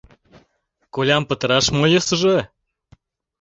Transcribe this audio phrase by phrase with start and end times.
[0.93, 2.37] —Колям пытараш мо йӧсыжӧ.